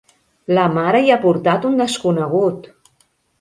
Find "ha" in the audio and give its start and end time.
1.15-1.17